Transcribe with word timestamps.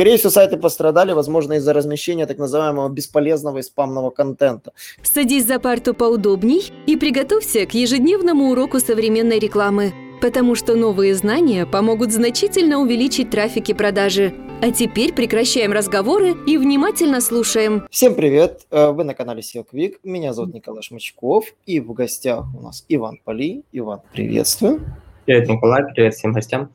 Скорее 0.00 0.16
всего, 0.16 0.30
сайты 0.30 0.56
пострадали, 0.56 1.12
возможно, 1.12 1.52
из-за 1.52 1.74
размещения 1.74 2.24
так 2.24 2.38
называемого 2.38 2.88
бесполезного 2.88 3.58
и 3.58 3.62
спамного 3.62 4.08
контента. 4.08 4.72
Садись 5.02 5.44
за 5.44 5.60
парту 5.60 5.92
поудобней 5.92 6.72
и 6.86 6.96
приготовься 6.96 7.66
к 7.66 7.74
ежедневному 7.74 8.48
уроку 8.48 8.80
современной 8.80 9.38
рекламы, 9.38 9.92
потому 10.22 10.54
что 10.54 10.74
новые 10.74 11.14
знания 11.14 11.66
помогут 11.66 12.12
значительно 12.12 12.78
увеличить 12.78 13.28
трафик 13.28 13.68
и 13.68 13.74
продажи. 13.74 14.32
А 14.62 14.70
теперь 14.70 15.12
прекращаем 15.12 15.72
разговоры 15.72 16.34
и 16.46 16.56
внимательно 16.56 17.20
слушаем. 17.20 17.86
Всем 17.90 18.14
привет! 18.14 18.62
Э, 18.70 18.92
вы 18.92 19.04
на 19.04 19.12
канале 19.12 19.42
SEO 19.42 19.66
Quick. 19.70 19.96
Меня 20.02 20.32
зовут 20.32 20.54
Николай 20.54 20.80
Шмачков. 20.82 21.52
И 21.66 21.78
в 21.78 21.92
гостях 21.92 22.46
у 22.58 22.62
нас 22.62 22.86
Иван 22.88 23.20
Поли. 23.22 23.64
Иван, 23.72 24.00
приветствую. 24.14 24.80
Привет, 25.26 25.46
Николай. 25.46 25.84
Привет 25.92 26.14
всем 26.14 26.32
гостям. 26.32 26.70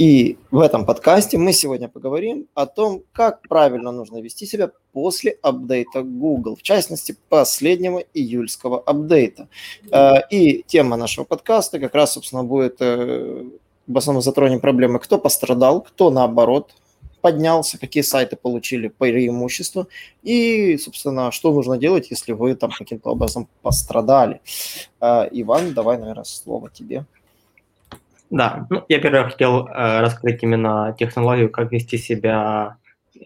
И 0.00 0.38
в 0.50 0.60
этом 0.60 0.86
подкасте 0.86 1.36
мы 1.36 1.52
сегодня 1.52 1.86
поговорим 1.86 2.46
о 2.54 2.64
том, 2.64 3.02
как 3.12 3.46
правильно 3.46 3.92
нужно 3.92 4.22
вести 4.22 4.46
себя 4.46 4.70
после 4.94 5.36
апдейта 5.42 6.02
Google, 6.02 6.56
в 6.56 6.62
частности, 6.62 7.18
последнего 7.28 7.98
июльского 8.14 8.80
апдейта. 8.80 9.48
Э, 9.92 10.26
и 10.30 10.62
тема 10.66 10.96
нашего 10.96 11.26
подкаста 11.26 11.78
как 11.78 11.94
раз, 11.94 12.14
собственно, 12.14 12.44
будет, 12.44 12.76
э, 12.80 13.44
в 13.86 13.98
основном 13.98 14.22
затронем 14.22 14.60
проблемы, 14.60 15.00
кто 15.00 15.18
пострадал, 15.18 15.82
кто 15.82 16.08
наоборот 16.10 16.72
поднялся, 17.20 17.78
какие 17.78 18.02
сайты 18.02 18.36
получили 18.36 18.88
преимущество 18.88 19.86
и, 20.22 20.78
собственно, 20.78 21.30
что 21.30 21.52
нужно 21.52 21.76
делать, 21.76 22.10
если 22.10 22.32
вы 22.32 22.54
там 22.54 22.70
каким-то 22.70 23.10
образом 23.10 23.48
пострадали. 23.60 24.40
Э, 24.98 25.28
Иван, 25.30 25.74
давай, 25.74 25.98
наверное, 25.98 26.24
слово 26.24 26.70
тебе. 26.70 27.04
Да, 28.30 28.66
ну, 28.70 28.84
я 28.88 29.00
первое 29.00 29.24
хотел 29.24 29.66
э, 29.66 30.00
раскрыть 30.00 30.42
именно 30.42 30.94
технологию, 30.96 31.50
как 31.50 31.72
вести 31.72 31.98
себя 31.98 32.78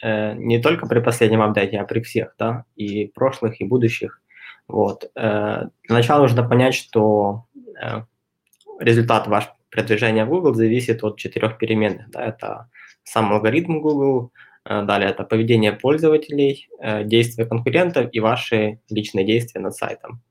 э, 0.02 0.32
не 0.34 0.60
только 0.60 0.86
при 0.86 1.00
последнем 1.00 1.42
апдейте, 1.42 1.78
а 1.78 1.84
при 1.84 2.00
всех, 2.00 2.34
да, 2.38 2.64
и 2.74 3.06
прошлых, 3.14 3.60
и 3.60 3.64
будущих. 3.64 4.22
Вот. 4.66 5.10
Э, 5.14 5.66
для 5.82 5.96
начала 5.96 6.22
нужно 6.22 6.42
понять, 6.42 6.74
что 6.74 7.44
э, 7.80 8.02
результат 8.80 9.26
ваш 9.26 9.50
продвижения 9.70 10.24
в 10.24 10.30
Google 10.30 10.54
зависит 10.54 11.04
от 11.04 11.18
четырех 11.18 11.58
переменных. 11.58 12.10
Да, 12.10 12.24
это 12.24 12.70
сам 13.02 13.30
алгоритм 13.30 13.80
Google, 13.80 14.32
э, 14.64 14.82
далее 14.84 15.10
это 15.10 15.24
поведение 15.24 15.72
пользователей, 15.72 16.66
э, 16.80 17.04
действия 17.04 17.44
конкурентов 17.44 18.08
и 18.10 18.20
ваши 18.20 18.80
личные 18.88 19.26
действия 19.26 19.60
над 19.60 19.74
сайтом. 19.74 20.22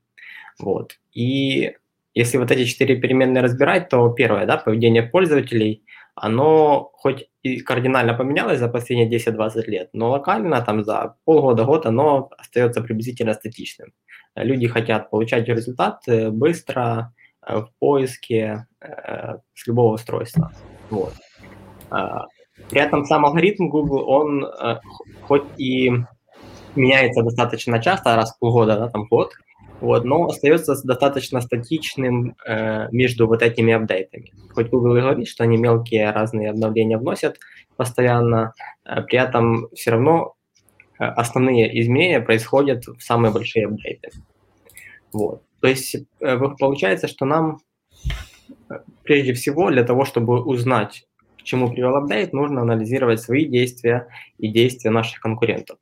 Вот. 0.58 0.98
И 1.14 1.76
если 2.14 2.38
вот 2.38 2.52
эти 2.52 2.66
четыре 2.66 2.96
переменные 2.96 3.44
разбирать, 3.44 3.90
то 3.90 4.10
первое, 4.10 4.46
да, 4.46 4.58
поведение 4.58 5.04
пользователей, 5.04 5.84
оно 6.16 6.92
хоть 6.94 7.28
и 7.42 7.60
кардинально 7.60 8.14
поменялось 8.14 8.60
за 8.60 8.70
последние 8.70 9.10
10-20 9.10 9.66
лет, 9.66 9.90
но 9.94 10.12
локально 10.12 10.62
там 10.62 10.84
за 10.84 11.16
полгода, 11.26 11.66
год 11.66 11.86
оно 11.86 12.30
остается 12.38 12.82
приблизительно 12.82 13.34
статичным. 13.34 13.94
Люди 14.36 14.68
хотят 14.68 15.10
получать 15.10 15.48
результат 15.48 16.02
э, 16.08 16.30
быстро, 16.30 17.14
э, 17.46 17.58
в 17.60 17.70
поиске 17.80 18.68
э, 18.82 19.38
с 19.54 19.68
любого 19.68 19.96
устройства. 19.96 20.52
Вот. 20.90 21.14
А, 21.90 22.26
при 22.70 22.82
этом 22.82 23.06
сам 23.06 23.26
алгоритм 23.26 23.70
Google, 23.70 24.08
он 24.08 24.46
хоть 25.24 25.44
и 25.58 25.92
меняется 26.76 27.24
достаточно 27.24 27.82
часто, 27.82 28.16
раз 28.16 28.36
в 28.36 28.40
полгода, 28.40 28.78
да, 28.78 28.90
там 28.90 29.08
год, 29.08 29.32
вот, 29.84 30.06
но 30.06 30.28
остается 30.28 30.82
достаточно 30.82 31.42
статичным 31.42 32.38
э, 32.48 32.88
между 32.92 33.28
вот 33.28 33.42
этими 33.42 33.74
апдейтами. 33.74 34.32
Хоть 34.54 34.70
Google 34.70 34.96
и 34.96 35.02
говорит, 35.02 35.28
что 35.28 35.44
они 35.44 35.58
мелкие 35.58 36.10
разные 36.10 36.52
обновления 36.52 36.98
вносят 36.98 37.38
постоянно, 37.76 38.54
э, 38.86 39.02
при 39.02 39.20
этом 39.20 39.68
все 39.76 39.92
равно 39.92 40.36
э, 41.00 41.04
основные 41.04 41.82
изменения 41.82 42.22
происходят 42.22 42.88
в 42.88 43.02
самые 43.02 43.34
большие 43.34 43.66
апдейты. 43.66 44.12
Вот. 45.12 45.42
То 45.60 45.68
есть 45.68 45.98
э, 46.22 46.40
получается, 46.58 47.10
что 47.10 47.26
нам 47.26 47.60
э, 48.70 48.76
прежде 49.04 49.34
всего 49.34 49.70
для 49.70 49.84
того, 49.84 50.06
чтобы 50.06 50.42
узнать, 50.42 51.06
к 51.38 51.44
чему 51.44 51.70
привел 51.70 51.98
апдейт, 51.98 52.32
нужно 52.32 52.62
анализировать 52.62 53.20
свои 53.20 53.44
действия 53.44 54.08
и 54.38 54.48
действия 54.48 54.92
наших 54.92 55.20
конкурентов. 55.20 55.78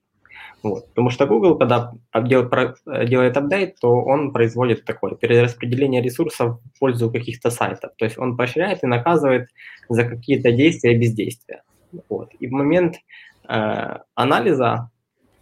Вот. 0.63 0.87
Потому 0.89 1.09
что 1.09 1.25
Google, 1.25 1.57
когда 1.57 1.91
делает 2.13 3.35
апдейт, 3.37 3.79
то 3.79 3.89
он 3.89 4.31
производит 4.31 4.85
такое 4.85 5.15
перераспределение 5.15 6.01
ресурсов 6.01 6.59
в 6.63 6.79
пользу 6.79 7.11
каких-то 7.11 7.49
сайтов. 7.49 7.91
То 7.97 8.05
есть 8.05 8.17
он 8.17 8.37
поощряет 8.37 8.83
и 8.83 8.87
наказывает 8.87 9.49
за 9.89 10.03
какие-то 10.03 10.51
действия 10.51 10.93
и 10.93 10.99
бездействия. 10.99 11.63
Вот. 12.09 12.31
И 12.39 12.47
в 12.47 12.51
момент 12.51 12.97
э, 13.49 13.97
анализа 14.13 14.91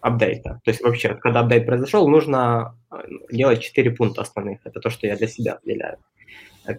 апдейта, 0.02 0.62
то 0.64 0.72
есть 0.72 0.82
вообще, 0.82 1.16
когда 1.16 1.42
апдейт 1.42 1.66
произошел, 1.66 2.08
нужно 2.08 2.78
э, 2.90 2.96
делать 3.30 3.62
четыре 3.62 3.92
пункта 3.92 4.22
основных. 4.22 4.60
Это 4.64 4.80
то, 4.80 4.90
что 4.90 5.06
я 5.06 5.18
для 5.18 5.28
себя 5.28 5.54
определяю. 5.54 5.98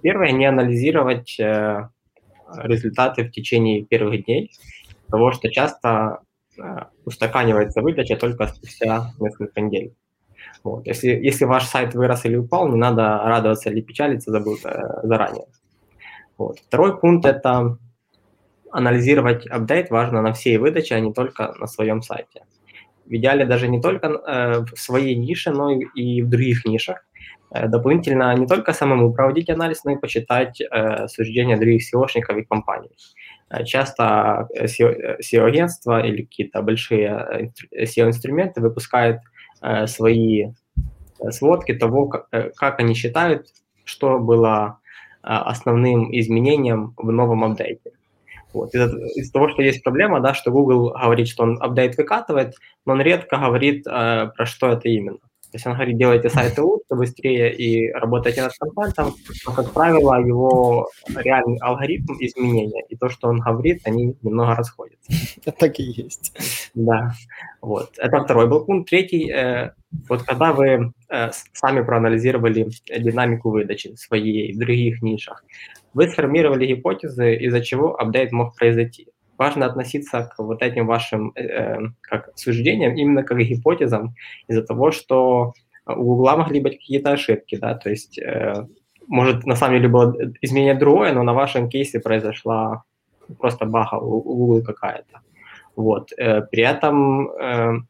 Первое, 0.03 0.33
не 0.33 0.47
анализировать 0.47 1.39
э, 1.39 1.89
результаты 2.63 3.25
в 3.25 3.33
течение 3.33 3.85
первых 3.85 4.25
дней, 4.25 4.51
потому 5.07 5.33
что 5.33 5.51
часто 5.51 6.21
Э, 6.21 6.30
устаканивается 7.05 7.83
выдача 7.83 8.17
только 8.17 8.47
спустя 8.49 9.13
несколько 9.19 9.61
недель. 9.61 9.95
Вот. 10.63 10.87
Если, 10.87 11.09
если 11.09 11.45
ваш 11.45 11.65
сайт 11.65 11.95
вырос 11.95 12.25
или 12.25 12.37
упал, 12.37 12.69
не 12.69 12.77
надо 12.77 13.21
радоваться 13.25 13.71
или 13.71 13.81
печалиться 13.81 14.31
забыл, 14.31 14.57
э, 14.65 15.01
заранее. 15.03 15.47
Вот. 16.39 16.59
Второй 16.59 16.99
пункт– 16.99 17.25
это 17.27 17.79
анализировать 18.71 19.47
апдейт 19.47 19.91
важно 19.91 20.23
на 20.23 20.33
всей 20.33 20.59
выдаче, 20.59 20.95
а 20.95 21.01
не 21.01 21.13
только 21.13 21.55
на 21.59 21.67
своем 21.67 22.03
сайте. 22.03 22.43
В 23.07 23.13
идеале 23.13 23.45
даже 23.45 23.69
не 23.69 23.81
только 23.81 24.07
э, 24.07 24.61
в 24.61 24.79
своей 24.79 25.17
нише, 25.17 25.51
но 25.51 25.71
и, 25.73 25.85
и 25.95 26.23
в 26.23 26.29
других 26.29 26.65
нишах. 26.65 26.99
Э, 27.51 27.67
дополнительно 27.67 28.35
не 28.37 28.47
только 28.47 28.73
самому 28.73 29.13
проводить 29.13 29.51
анализ, 29.51 29.85
но 29.85 29.93
и 29.93 29.97
почитать 29.97 30.61
э, 30.61 31.09
суждения 31.09 31.57
других 31.57 31.83
SEOшников 31.83 32.39
и 32.39 32.45
компаний. 32.45 32.91
Э, 33.51 33.65
часто 33.65 34.49
SEO-агентства 34.57 36.05
или 36.05 36.23
какие-то 36.23 36.63
большие 36.63 37.53
SEO-инструменты 37.75 38.61
выпускают 38.61 39.21
свои 39.85 40.53
сводки 41.29 41.75
того, 41.75 42.09
как 42.09 42.81
они 42.81 42.95
считают, 42.95 43.49
что 43.85 44.19
было 44.19 44.79
основным 45.21 46.11
изменением 46.19 46.95
в 46.97 47.13
новом 47.13 47.45
апдейте. 47.45 47.91
Вот. 48.53 48.75
Из-за, 48.75 48.97
из 49.15 49.31
того, 49.31 49.49
что 49.49 49.63
есть 49.63 49.83
проблема, 49.83 50.21
да, 50.21 50.35
что 50.35 50.51
Google 50.51 50.91
говорит, 50.91 51.29
что 51.29 51.45
он 51.45 51.59
апдейт 51.61 51.97
выкатывает, 51.97 52.55
но 52.85 52.95
он 52.95 53.01
редко 53.01 53.37
говорит, 53.37 53.87
э, 53.87 54.31
про 54.35 54.47
что 54.47 54.71
это 54.71 54.89
именно. 54.89 55.19
То 55.51 55.57
есть 55.57 55.67
он 55.67 55.75
говорит, 55.75 55.99
делайте 55.99 56.31
сайты 56.31 56.63
лучше, 56.63 56.85
быстрее 56.91 57.53
и 57.53 57.91
работайте 57.91 58.43
над 58.43 58.53
контентом, 58.53 59.15
но, 59.45 59.53
как 59.53 59.73
правило, 59.73 60.15
его 60.25 60.89
реальный 61.17 61.59
алгоритм 61.59 62.15
изменения 62.21 62.85
и 62.89 62.97
то, 62.97 63.09
что 63.09 63.29
он 63.29 63.41
говорит, 63.41 63.81
они 63.85 64.17
немного 64.23 64.55
расходятся. 64.55 65.13
Так 65.59 65.81
и 65.81 65.83
есть. 65.83 66.33
Да, 66.75 67.13
вот. 67.61 67.91
Это 67.99 68.23
второй 68.23 68.49
был 68.49 68.65
пункт. 68.65 68.91
Третий, 68.91 69.31
э, 69.31 69.73
вот 70.09 70.23
когда 70.23 70.53
вы 70.53 70.93
э, 71.09 71.31
сами 71.53 71.83
проанализировали 71.83 72.69
динамику 72.99 73.51
выдачи 73.51 73.95
своей 73.97 74.53
в 74.53 74.59
других 74.59 75.03
нишах, 75.03 75.45
вы 75.95 76.09
сформировали 76.09 76.67
гипотезы, 76.67 77.35
из-за 77.37 77.61
чего 77.61 78.01
апдейт 78.01 78.31
мог 78.31 78.57
произойти 78.57 79.09
важно 79.41 79.67
относиться 79.67 80.31
к 80.31 80.39
вот 80.39 80.63
этим 80.63 80.87
вашим 80.87 81.33
э, 81.35 81.43
э, 81.43 81.79
как 82.03 82.31
суждениям 82.37 82.95
именно 82.95 83.23
как 83.23 83.39
гипотезам 83.39 84.15
из-за 84.49 84.63
того, 84.63 84.93
что 84.93 85.55
у 85.87 86.05
Гугла 86.05 86.37
могли 86.37 86.61
быть 86.61 86.79
какие-то 86.79 87.13
ошибки, 87.13 87.57
да, 87.57 87.75
то 87.75 87.89
есть 87.89 88.19
э, 88.19 88.67
может 89.07 89.47
на 89.47 89.57
самом 89.57 89.77
деле 89.77 89.89
было 89.89 90.15
изменение 90.43 90.75
другое, 90.75 91.13
но 91.13 91.23
на 91.23 91.33
вашем 91.33 91.71
кейсе 91.71 92.01
произошла 92.01 92.83
просто 93.39 93.65
баха 93.65 93.97
у, 93.97 94.19
у 94.19 94.37
Google 94.37 94.63
какая-то. 94.63 95.21
Вот. 95.75 96.13
Э, 96.19 96.43
при 96.43 96.63
этом 96.63 97.31
э, 97.31 97.81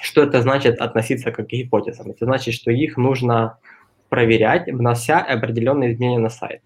что 0.00 0.22
это 0.22 0.40
значит 0.40 0.80
относиться 0.80 1.32
как 1.32 1.48
к 1.48 1.50
гипотезам? 1.50 2.10
Это 2.10 2.26
значит, 2.26 2.54
что 2.54 2.70
их 2.70 2.96
нужно 2.96 3.58
проверять, 4.08 4.72
внося 4.72 5.18
определенные 5.18 5.92
изменения 5.92 6.20
на 6.20 6.30
сайт. 6.30 6.62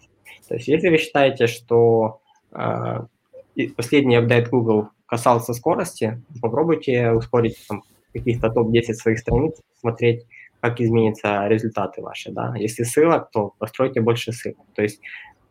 То 0.47 0.55
есть 0.55 0.67
если 0.67 0.89
вы 0.89 0.97
считаете, 0.97 1.47
что 1.47 2.19
э, 2.51 2.99
последний 3.75 4.15
апдейт 4.15 4.49
Google 4.49 4.89
касался 5.05 5.53
скорости, 5.53 6.21
попробуйте 6.41 7.11
ускорить 7.11 7.57
там, 7.67 7.83
каких-то 8.13 8.49
топ-10 8.49 8.93
своих 8.93 9.19
страниц, 9.19 9.61
смотреть, 9.79 10.25
как 10.61 10.79
изменятся 10.79 11.47
результаты 11.47 12.01
ваши. 12.01 12.31
Да? 12.31 12.53
Если 12.55 12.83
ссылок, 12.83 13.29
то 13.31 13.53
постройте 13.57 14.01
больше 14.01 14.31
ссылок. 14.31 14.65
То 14.75 14.83
есть 14.83 15.01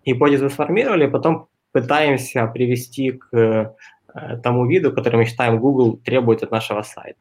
гипотезу 0.04 0.48
сформировали, 0.48 1.06
потом 1.06 1.48
пытаемся 1.72 2.46
привести 2.46 3.12
к 3.12 3.36
э, 3.36 4.36
тому 4.42 4.66
виду, 4.66 4.92
который 4.92 5.16
мы 5.16 5.24
считаем 5.24 5.58
Google 5.58 5.98
требует 5.98 6.42
от 6.42 6.50
нашего 6.50 6.82
сайта. 6.82 7.18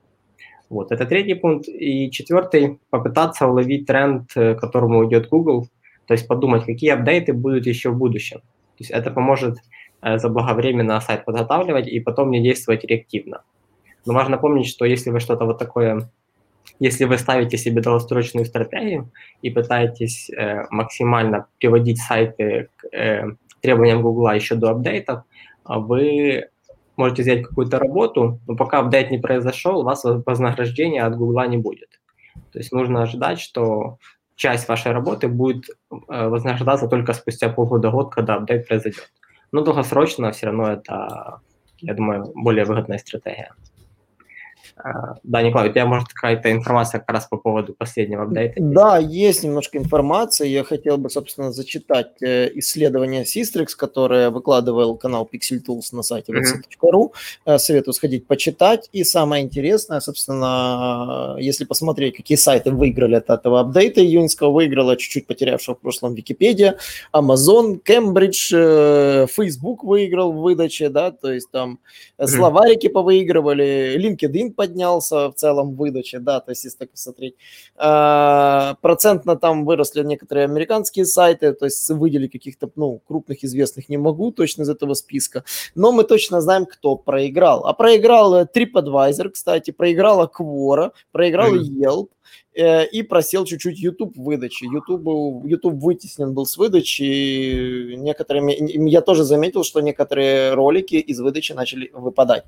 Вот, 0.70 0.92
это 0.92 1.06
третий 1.06 1.34
пункт. 1.34 1.68
И 1.68 2.12
четвертый, 2.12 2.80
попытаться 2.90 3.48
уловить 3.48 3.86
тренд, 3.86 4.32
э, 4.36 4.56
к 4.56 4.60
которому 4.60 5.06
идет 5.08 5.30
Google, 5.30 5.68
то 6.06 6.14
есть 6.14 6.28
подумать, 6.28 6.66
какие 6.66 6.92
апдейты 6.92 7.34
будут 7.34 7.68
еще 7.68 7.90
в 7.90 7.98
будущем. 7.98 8.40
То 8.40 8.84
есть 8.84 8.92
это 8.92 9.12
поможет 9.12 9.58
заблаговременно 10.02 11.00
сайт 11.02 11.26
подготавливать 11.26 11.88
и 11.88 12.00
потом 12.00 12.32
не 12.32 12.42
действовать 12.42 12.84
реактивно. 12.84 13.42
Но 14.06 14.14
важно 14.14 14.38
помнить, 14.38 14.68
что 14.68 14.86
если 14.86 15.10
вы 15.10 15.20
что-то 15.20 15.46
вот 15.46 15.58
такое, 15.58 16.10
если 16.80 17.06
вы 17.06 17.18
ставите 17.18 17.58
себе 17.58 17.82
долгосрочную 17.82 18.46
стратегию 18.46 19.12
и 19.42 19.50
пытаетесь 19.50 20.30
э, 20.30 20.66
максимально 20.70 21.48
приводить 21.60 22.00
сайты 22.00 22.70
к 22.78 22.86
э, 22.96 23.26
требованиям 23.62 24.02
Google 24.02 24.32
еще 24.32 24.56
до 24.56 24.72
апдейтов, 24.72 25.24
вы 25.66 26.48
можете 26.96 27.22
взять 27.22 27.44
какую-то 27.44 27.80
работу, 27.80 28.40
но 28.48 28.56
пока 28.56 28.80
апдейт 28.80 29.12
не 29.12 29.18
произошел, 29.18 29.80
у 29.80 29.84
вас 29.84 30.04
вознаграждения 30.04 31.04
от 31.04 31.16
Google 31.16 31.44
не 31.46 31.58
будет. 31.58 32.00
То 32.52 32.60
есть 32.60 32.72
нужно 32.72 33.04
ожидать, 33.04 33.40
что 33.40 33.98
часть 34.36 34.68
вашей 34.68 34.92
работы 34.92 35.28
будет 35.28 35.70
э, 35.70 36.28
вознаграждаться 36.28 36.88
только 36.88 37.14
спустя 37.14 37.50
полгода-год, 37.50 38.14
когда 38.14 38.36
апдейт 38.36 38.68
произойдет. 38.68 39.12
Но 39.52 39.62
долгосрочно 39.62 40.32
все 40.32 40.48
равно 40.48 40.72
это, 40.72 41.42
я 41.80 41.94
думаю, 41.94 42.32
более 42.36 42.66
выгодная 42.66 42.98
стратегия. 42.98 43.54
А, 44.82 45.16
да, 45.24 45.42
Николай, 45.42 45.70
у 45.70 45.72
тебя 45.72 45.86
может 45.86 46.10
какая-то 46.10 46.52
информация 46.52 47.00
как 47.00 47.12
раз 47.12 47.28
по 47.28 47.38
поводу 47.38 47.74
последнего 47.74 48.24
апдейта? 48.24 48.56
Да, 48.58 48.98
есть 48.98 49.44
немножко 49.44 49.78
информации. 49.78 50.48
Я 50.48 50.64
хотел 50.64 50.98
бы, 50.98 51.10
собственно, 51.10 51.52
зачитать 51.52 52.22
э, 52.22 52.50
исследование 52.56 53.24
Systrix, 53.24 53.76
которое 53.78 54.30
выкладывал 54.30 54.96
канал 54.96 55.30
Pixel 55.32 55.60
Tools 55.66 55.90
на 55.92 56.02
сайте 56.02 56.32
vc.ru. 56.32 57.12
Mm-hmm. 57.46 57.58
Советую 57.58 57.94
сходить 57.94 58.26
почитать. 58.26 58.90
И 58.94 59.04
самое 59.04 59.44
интересное, 59.44 60.00
собственно, 60.00 61.36
если 61.40 61.66
посмотреть, 61.66 62.16
какие 62.16 62.38
сайты 62.38 62.72
выиграли 62.72 63.16
от 63.16 63.30
этого 63.30 63.60
апдейта 63.60 64.02
июньского, 64.02 64.52
выиграла 64.52 64.96
чуть-чуть 64.96 65.28
потерявшего 65.28 65.76
в 65.76 65.80
прошлом 65.80 66.14
Википедия, 66.14 66.78
Amazon, 67.14 67.82
Cambridge, 67.84 68.52
э, 68.54 69.28
Facebook 69.28 69.84
выиграл 69.84 70.32
в 70.32 70.38
выдаче, 70.38 70.90
да, 70.90 71.12
то 71.12 71.34
есть 71.34 71.52
там 71.52 71.80
mm-hmm. 72.18 72.28
словарики 72.28 72.88
повыигрывали, 72.88 73.98
LinkedIn 73.98 74.54
поддерживал 74.54 74.69
поднялся 74.70 75.30
в 75.30 75.34
целом 75.34 75.76
выдаче, 75.76 76.20
да, 76.20 76.40
то 76.40 76.52
есть 76.52 76.64
если 76.64 76.78
так 76.78 76.92
посмотреть. 76.92 77.36
А, 77.76 78.76
процентно 78.82 79.36
там 79.36 79.66
выросли 79.66 80.04
некоторые 80.04 80.46
американские 80.46 81.06
сайты, 81.06 81.54
то 81.54 81.66
есть 81.66 81.90
выделить 81.90 82.32
каких-то, 82.32 82.70
ну, 82.76 83.02
крупных 83.08 83.44
известных 83.44 83.90
не 83.90 83.98
могу 83.98 84.32
точно 84.32 84.64
из 84.64 84.70
этого 84.70 84.94
списка, 84.94 85.44
но 85.76 85.92
мы 85.92 86.04
точно 86.04 86.42
знаем, 86.42 86.66
кто 86.66 86.96
проиграл. 86.96 87.66
А 87.66 87.74
проиграл 87.74 88.44
TripAdvisor, 88.44 89.30
кстати, 89.30 89.72
проиграла 89.72 90.30
Quora, 90.34 90.92
проиграл 91.12 91.56
Yelp, 91.56 92.10
Э, 92.49 92.49
и 92.54 93.04
просел 93.04 93.46
чуть-чуть 93.46 93.80
YouTube 93.80 94.18
выдачи. 94.18 94.66
YouTube, 94.66 95.46
YouTube 95.46 95.82
вытеснен 95.82 96.34
был 96.34 96.46
с 96.46 96.58
выдачи. 96.58 97.96
Некоторыми, 97.96 98.90
я 98.90 99.02
тоже 99.02 99.24
заметил, 99.24 99.64
что 99.64 99.82
некоторые 99.82 100.54
ролики 100.54 100.96
из 100.96 101.20
выдачи 101.20 101.54
начали 101.54 101.90
выпадать. 101.94 102.44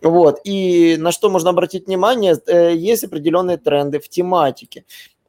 Вот. 0.00 0.40
И 0.44 0.96
на 0.98 1.12
что 1.12 1.28
можно 1.30 1.50
обратить 1.50 1.86
внимание, 1.86 2.36
э, 2.46 2.74
есть 2.74 3.04
определенные 3.04 3.58
тренды 3.58 3.98
в 3.98 4.08
тематике. 4.08 4.84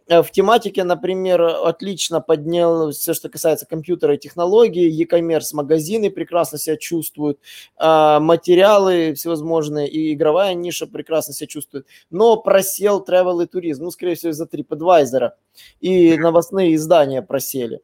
Э, 0.09 0.23
в 0.23 0.31
тематике, 0.31 0.83
например, 0.83 1.41
отлично 1.41 2.19
поднял 2.19 2.89
все, 2.91 3.13
что 3.13 3.29
касается 3.29 3.67
компьютера 3.67 4.15
и 4.15 4.17
технологий, 4.17 4.89
e-commerce 4.89 5.53
магазины 5.53 6.09
прекрасно 6.09 6.57
себя 6.57 6.77
чувствуют, 6.77 7.39
а, 7.77 8.19
материалы 8.19 9.13
всевозможные 9.13 9.87
и 9.87 10.13
игровая 10.13 10.55
ниша 10.55 10.87
прекрасно 10.87 11.33
себя 11.35 11.47
чувствует, 11.47 11.85
но 12.09 12.37
просел 12.37 13.05
travel 13.07 13.43
и 13.43 13.47
туризм, 13.47 13.83
ну, 13.83 13.91
скорее 13.91 14.15
всего, 14.15 14.31
из-за 14.31 14.45
TripAdvisor, 14.45 15.31
и 15.79 16.17
новостные 16.17 16.73
издания 16.75 17.21
просели. 17.21 17.81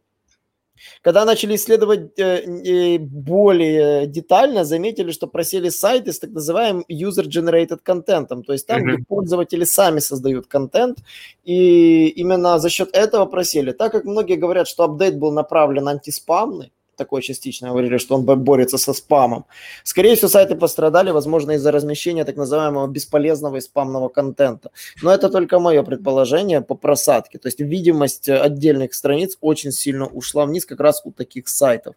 Когда 1.02 1.26
начали 1.26 1.56
исследовать 1.56 2.20
э, 2.20 2.98
более 3.00 4.08
детально, 4.08 4.66
заметили, 4.66 5.12
что 5.12 5.28
просели 5.28 5.70
сайты 5.70 6.12
с 6.12 6.20
так 6.20 6.32
называемым 6.32 6.86
user-generated 6.90 7.80
контентом, 7.84 8.44
то 8.44 8.54
есть 8.54 8.68
там, 8.68 8.82
mm-hmm. 8.82 8.96
где 8.96 9.06
пользователи 9.06 9.64
сами 9.64 10.00
создают 10.00 10.48
контент, 10.48 11.00
и 11.44 12.08
именно 12.08 12.60
за 12.60 12.70
счет 12.70 12.90
этого 12.94 13.26
просели. 13.26 13.72
Так 13.72 13.92
как 13.92 14.06
многие 14.06 14.36
говорят, 14.36 14.68
что 14.68 14.84
апдейт 14.84 15.18
был 15.18 15.32
направлен 15.32 15.88
антиспамный, 15.88 16.72
такое 16.96 17.22
частично 17.22 17.70
говорили, 17.70 17.98
что 17.98 18.16
он 18.16 18.26
борется 18.26 18.78
со 18.78 18.94
спамом. 18.94 19.46
Скорее 19.84 20.16
всего, 20.16 20.30
сайты 20.30 20.56
пострадали, 20.56 21.12
возможно, 21.12 21.52
из-за 21.52 21.72
размещения 21.72 22.26
так 22.26 22.36
называемого 22.36 22.88
бесполезного 22.88 23.58
и 23.58 23.62
спамного 23.62 24.10
контента. 24.10 24.72
Но 25.02 25.12
это 25.12 25.30
только 25.30 25.60
мое 25.60 25.84
предположение 25.84 26.62
по 26.62 26.76
просадке. 26.76 27.38
То 27.38 27.48
есть 27.48 27.60
видимость 27.60 28.30
отдельных 28.30 28.94
страниц 28.94 29.38
очень 29.42 29.72
сильно 29.72 30.08
ушла 30.08 30.46
вниз 30.46 30.66
как 30.66 30.80
раз 30.80 31.02
у 31.06 31.12
таких 31.12 31.48
сайтов. 31.48 31.96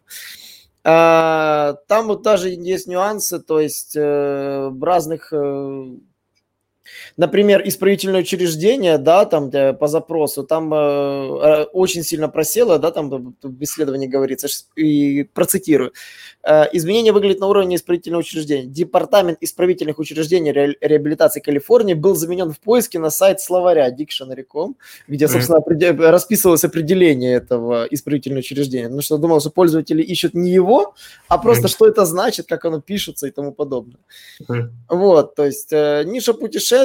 А, 0.83 1.75
там 1.87 2.07
вот 2.07 2.23
даже 2.23 2.49
есть 2.49 2.87
нюансы, 2.87 3.39
то 3.39 3.59
есть 3.59 3.95
э, 3.95 4.69
в 4.71 4.83
разных 4.83 5.33
э, 5.33 5.85
Например, 7.17 7.61
исправительное 7.65 8.21
учреждение, 8.21 8.97
да, 8.97 9.25
там 9.25 9.51
по 9.51 9.87
запросу, 9.87 10.43
там 10.43 10.73
э, 10.73 10.77
э, 10.77 11.63
очень 11.73 12.03
сильно 12.03 12.29
просело, 12.29 12.79
да, 12.79 12.91
там 12.91 13.35
в 13.41 13.63
исследовании 13.63 14.07
говорится, 14.07 14.47
и 14.75 15.23
процитирую. 15.23 15.93
Э, 16.43 16.65
изменение 16.71 17.13
выглядит 17.13 17.39
на 17.39 17.47
уровне 17.47 17.75
исправительного 17.75 18.21
учреждения. 18.21 18.65
Департамент 18.65 19.37
исправительных 19.41 19.99
учреждений 19.99 20.51
ре, 20.51 20.75
реабилитации 20.81 21.41
Калифорнии 21.41 21.93
был 21.93 22.15
заменен 22.15 22.51
в 22.51 22.59
поиске 22.59 22.99
на 22.99 23.09
сайт 23.09 23.41
словаря 23.41 23.89
Dictionary.com, 23.89 24.75
где, 25.07 25.27
собственно, 25.27 25.59
mm-hmm. 25.59 26.09
расписывалось 26.09 26.63
определение 26.63 27.33
этого 27.33 27.85
исправительного 27.91 28.39
учреждения. 28.39 28.89
Ну 28.89 29.01
что, 29.01 29.17
думал, 29.17 29.41
что 29.41 29.49
пользователи 29.49 30.01
ищут 30.01 30.33
не 30.33 30.51
его, 30.51 30.95
а 31.27 31.37
просто 31.37 31.67
mm-hmm. 31.67 31.71
что 31.71 31.87
это 31.87 32.05
значит, 32.05 32.47
как 32.47 32.65
оно 32.65 32.81
пишется 32.81 33.27
и 33.27 33.31
тому 33.31 33.51
подобное. 33.51 33.99
Mm-hmm. 34.41 34.69
Вот, 34.89 35.35
то 35.35 35.45
есть 35.45 35.73
э, 35.73 36.03
ниша 36.05 36.33
путешествий 36.33 36.78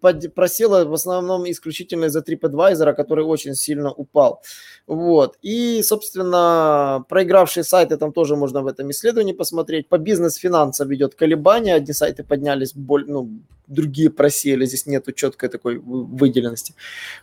под, 0.00 0.34
просела 0.34 0.84
в 0.84 0.94
основном 0.94 1.48
исключительно 1.50 2.06
из-за 2.06 2.20
TripAdvisor, 2.20 2.94
который 2.94 3.24
очень 3.24 3.54
сильно 3.54 3.92
упал. 3.92 4.42
Вот. 4.86 5.36
И, 5.42 5.82
собственно, 5.82 7.04
проигравшие 7.08 7.64
сайты 7.64 7.96
там 7.96 8.12
тоже 8.12 8.36
можно 8.36 8.62
в 8.62 8.66
этом 8.66 8.90
исследовании 8.90 9.32
посмотреть. 9.32 9.88
По 9.88 9.98
бизнес-финансам 9.98 10.88
ведет 10.88 11.14
колебания. 11.14 11.74
Одни 11.74 11.92
сайты 11.92 12.24
поднялись, 12.24 12.74
боль, 12.74 13.04
ну, 13.08 13.30
другие 13.66 14.10
просели. 14.10 14.66
Здесь 14.66 14.86
нету 14.86 15.12
четкой 15.12 15.48
такой 15.48 15.78
выделенности. 15.78 16.74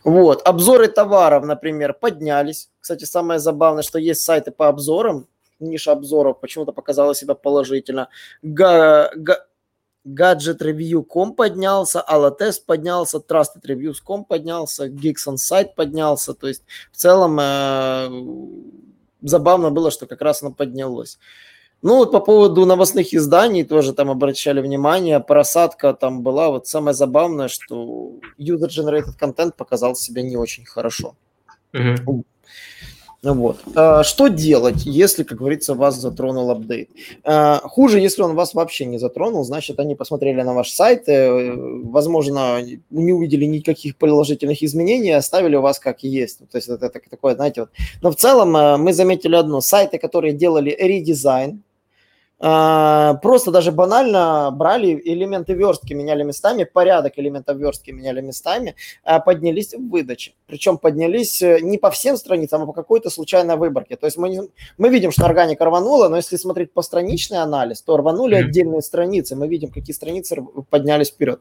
Вот. 0.04 0.42
Обзоры 0.46 0.88
товаров, 0.88 1.44
например, 1.44 1.94
поднялись. 1.94 2.68
Кстати, 2.80 3.04
самое 3.04 3.40
забавное, 3.40 3.82
что 3.82 3.98
есть 3.98 4.22
сайты 4.22 4.50
по 4.50 4.68
обзорам. 4.68 5.26
Ниша 5.60 5.92
обзоров 5.92 6.40
почему-то 6.40 6.72
показала 6.72 7.14
себя 7.14 7.34
положительно. 7.34 8.08
Га, 8.42 9.10
га, 9.14 9.46
Gadget.review.com 10.04 11.34
поднялся, 11.34 12.04
Alotest 12.08 12.64
поднялся, 12.66 13.18
Trusted 13.18 13.62
Reviews.com 13.64 14.24
поднялся, 14.24 14.86
Geeks 14.86 15.26
on 15.26 15.36
Site 15.36 15.74
поднялся. 15.74 16.34
То 16.34 16.48
есть 16.48 16.62
в 16.92 16.96
целом 16.96 17.38
э, 17.40 18.08
забавно 19.22 19.70
было, 19.70 19.90
что 19.90 20.06
как 20.06 20.20
раз 20.20 20.42
оно 20.42 20.52
поднялось. 20.52 21.18
Ну, 21.82 21.96
вот 21.96 22.12
по 22.12 22.20
поводу 22.20 22.64
новостных 22.64 23.12
изданий 23.12 23.62
тоже 23.62 23.92
там 23.92 24.10
обращали 24.10 24.62
внимание, 24.62 25.20
просадка 25.20 25.92
там 25.92 26.22
была. 26.22 26.48
Вот 26.48 26.66
самое 26.66 26.94
забавное, 26.94 27.48
что 27.48 28.12
user-generated 28.38 29.18
контент 29.18 29.56
показал 29.56 29.94
себя 29.94 30.22
не 30.22 30.36
очень 30.36 30.64
хорошо. 30.64 31.14
Mm-hmm. 31.74 32.24
Вот. 33.32 33.58
А, 33.74 34.04
что 34.04 34.28
делать, 34.28 34.84
если, 34.84 35.22
как 35.22 35.38
говорится, 35.38 35.74
вас 35.74 35.96
затронул 35.96 36.50
апдейт? 36.50 36.90
А, 37.24 37.60
хуже, 37.64 37.98
если 37.98 38.22
он 38.22 38.34
вас 38.34 38.54
вообще 38.54 38.84
не 38.84 38.98
затронул, 38.98 39.44
значит, 39.44 39.80
они 39.80 39.94
посмотрели 39.94 40.42
на 40.42 40.52
ваш 40.52 40.70
сайт, 40.70 41.08
э, 41.08 41.54
возможно, 41.84 42.60
не 42.90 43.12
увидели 43.12 43.46
никаких 43.46 43.96
положительных 43.96 44.62
изменений, 44.62 45.12
оставили 45.12 45.56
вас 45.56 45.78
как 45.78 46.02
есть. 46.02 46.38
То 46.50 46.58
есть 46.58 46.68
это 46.68 46.90
такое, 47.10 47.34
знаете, 47.34 47.62
вот. 47.62 47.70
Но 48.02 48.10
в 48.10 48.16
целом 48.16 48.56
э, 48.56 48.76
мы 48.76 48.92
заметили 48.92 49.36
одно. 49.36 49.60
Сайты, 49.60 49.98
которые 49.98 50.34
делали 50.34 50.76
редизайн, 50.78 51.50
а, 51.52 51.73
просто 52.38 53.50
даже 53.50 53.72
банально 53.72 54.50
брали 54.50 55.00
элементы 55.04 55.54
верстки, 55.54 55.94
меняли 55.94 56.24
местами, 56.24 56.64
порядок 56.64 57.12
элементов 57.16 57.56
верстки 57.56 57.90
меняли 57.90 58.20
местами, 58.20 58.74
а, 59.04 59.20
поднялись 59.20 59.74
в 59.74 59.88
выдаче. 59.88 60.32
Причем 60.46 60.78
поднялись 60.78 61.40
э, 61.42 61.60
не 61.60 61.78
по 61.78 61.90
всем 61.90 62.16
страницам, 62.16 62.62
а 62.62 62.66
по 62.66 62.72
какой-то 62.72 63.08
случайной 63.10 63.56
выборке. 63.56 63.96
То 63.96 64.06
есть 64.06 64.18
мы, 64.18 64.28
не, 64.28 64.42
мы 64.78 64.88
видим, 64.88 65.10
что 65.10 65.24
органика 65.24 65.64
рванула, 65.64 66.08
но 66.08 66.16
если 66.16 66.36
смотреть 66.36 66.72
по 66.72 66.82
страничный 66.82 67.38
анализ, 67.38 67.82
то 67.82 67.96
рванули 67.96 68.36
mm-hmm. 68.36 68.48
отдельные 68.48 68.82
страницы. 68.82 69.36
Мы 69.36 69.48
видим, 69.48 69.70
какие 69.70 69.94
страницы 69.94 70.36
поднялись 70.70 71.10
вперед. 71.10 71.40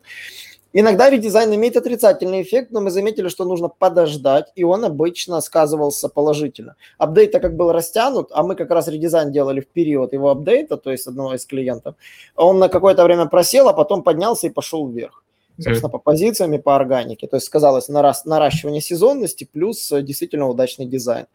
Иногда 0.75 1.09
редизайн 1.09 1.53
имеет 1.53 1.77
отрицательный 1.77 2.41
эффект, 2.41 2.71
но 2.71 2.81
мы 2.81 2.89
заметили, 2.89 3.29
что 3.29 3.45
нужно 3.45 3.69
подождать, 3.69 4.51
и 4.55 4.63
он 4.63 4.83
обычно 4.83 5.39
сказывался 5.39 6.09
положительно. 6.09 6.75
Апдейт, 6.97 7.31
так 7.31 7.43
как 7.43 7.55
был 7.55 7.71
растянут, 7.71 8.31
а 8.31 8.41
мы 8.41 8.55
как 8.55 8.71
раз 8.71 8.87
редизайн 8.87 9.31
делали 9.31 9.61
в 9.61 9.67
период 9.67 10.13
его 10.13 10.29
апдейта, 10.31 10.77
то 10.77 10.91
есть 10.91 11.07
одного 11.07 11.35
из 11.35 11.45
клиентов, 11.45 11.95
он 12.35 12.57
на 12.57 12.69
какое-то 12.69 13.03
время 13.03 13.27
просел, 13.27 13.69
а 13.69 13.73
потом 13.73 14.01
поднялся 14.01 14.47
и 14.47 14.49
пошел 14.49 14.87
вверх. 14.87 15.23
Собственно, 15.59 15.89
по 15.89 15.99
позициям 15.99 16.51
и 16.53 16.57
по 16.57 16.75
органике. 16.75 17.27
То 17.27 17.35
есть 17.37 17.45
сказалось 17.45 17.87
наращивание 17.87 18.81
сезонности 18.81 19.43
плюс 19.43 19.93
действительно 20.01 20.47
удачный 20.49 20.87
дизайн. 20.87 21.27